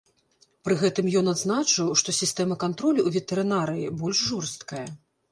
[0.67, 4.83] Пры гэтым ён адзначыў, што сістэма кантролю ў ветэрынарыі больш жорсткая.